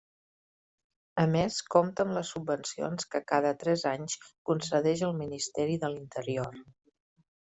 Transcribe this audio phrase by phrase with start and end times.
[1.23, 4.15] A més, compta amb les subvencions que cada tres anys
[4.51, 6.59] concedeix el Ministeri de l'Interior.